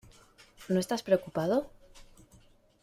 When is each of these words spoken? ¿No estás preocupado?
¿No 0.73 0.79
estás 0.79 1.03
preocupado? 1.07 1.57